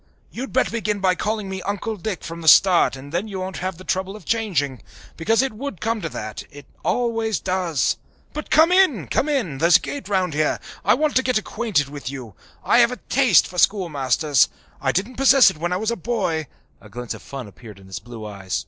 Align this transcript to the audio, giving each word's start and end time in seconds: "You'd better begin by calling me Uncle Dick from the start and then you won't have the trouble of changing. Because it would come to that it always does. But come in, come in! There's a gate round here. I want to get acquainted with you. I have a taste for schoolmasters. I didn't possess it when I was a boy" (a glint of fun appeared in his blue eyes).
"You'd 0.31 0.51
better 0.51 0.71
begin 0.71 0.99
by 0.99 1.13
calling 1.13 1.47
me 1.47 1.61
Uncle 1.61 1.95
Dick 1.95 2.23
from 2.23 2.41
the 2.41 2.47
start 2.47 2.95
and 2.95 3.11
then 3.11 3.27
you 3.27 3.39
won't 3.39 3.57
have 3.57 3.77
the 3.77 3.83
trouble 3.83 4.15
of 4.15 4.25
changing. 4.25 4.81
Because 5.15 5.43
it 5.43 5.53
would 5.53 5.79
come 5.79 6.01
to 6.01 6.09
that 6.09 6.41
it 6.49 6.65
always 6.83 7.39
does. 7.39 7.97
But 8.33 8.49
come 8.49 8.71
in, 8.71 9.05
come 9.09 9.29
in! 9.29 9.59
There's 9.59 9.77
a 9.77 9.79
gate 9.79 10.09
round 10.09 10.33
here. 10.33 10.59
I 10.83 10.95
want 10.95 11.15
to 11.17 11.21
get 11.21 11.37
acquainted 11.37 11.87
with 11.87 12.09
you. 12.09 12.33
I 12.63 12.79
have 12.79 12.91
a 12.91 12.97
taste 13.09 13.45
for 13.45 13.59
schoolmasters. 13.59 14.49
I 14.81 14.91
didn't 14.91 15.17
possess 15.17 15.51
it 15.51 15.57
when 15.59 15.71
I 15.71 15.77
was 15.77 15.91
a 15.91 15.95
boy" 15.95 16.47
(a 16.81 16.89
glint 16.89 17.13
of 17.13 17.21
fun 17.21 17.47
appeared 17.47 17.77
in 17.79 17.85
his 17.85 17.99
blue 17.99 18.25
eyes). 18.25 18.59